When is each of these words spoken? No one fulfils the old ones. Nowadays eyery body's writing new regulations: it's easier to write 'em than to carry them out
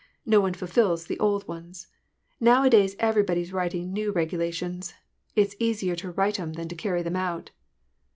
No 0.25 0.39
one 0.41 0.55
fulfils 0.55 1.05
the 1.05 1.19
old 1.19 1.47
ones. 1.47 1.85
Nowadays 2.39 2.95
eyery 2.99 3.21
body's 3.23 3.53
writing 3.53 3.93
new 3.93 4.11
regulations: 4.11 4.95
it's 5.35 5.55
easier 5.59 5.95
to 5.97 6.09
write 6.09 6.39
'em 6.39 6.53
than 6.53 6.67
to 6.69 6.75
carry 6.75 7.03
them 7.03 7.15
out 7.15 7.51